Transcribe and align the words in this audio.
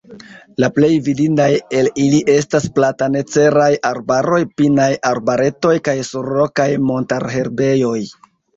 La 0.61 0.67
plej 0.77 0.87
vidindaj 1.07 1.49
el 1.79 1.89
ili 2.03 2.21
estas 2.37 2.65
platanaceraj 2.79 3.69
arbaroj, 3.91 4.41
pinaj 4.63 4.89
arbaretoj 5.13 5.77
kaj 5.91 5.97
surrokaj 6.11 6.69
montarherbejoj. 6.91 7.97